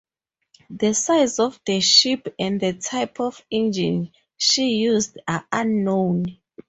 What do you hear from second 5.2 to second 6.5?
are unknown.